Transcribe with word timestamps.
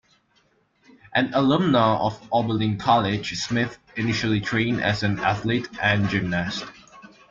An 1.13 1.29
alumna 1.33 1.99
of 1.99 2.27
Oberlin 2.31 2.79
College, 2.79 3.33
Smith 3.37 3.77
initially 3.95 4.41
trained 4.41 4.81
as 4.81 5.03
an 5.03 5.19
athlete 5.19 5.67
and 5.79 6.09
gymnast. 6.09 6.65